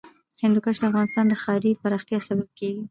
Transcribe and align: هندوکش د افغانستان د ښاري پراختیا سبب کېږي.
هندوکش 0.43 0.77
د 0.79 0.83
افغانستان 0.91 1.25
د 1.27 1.33
ښاري 1.41 1.71
پراختیا 1.81 2.19
سبب 2.27 2.47
کېږي. 2.57 2.79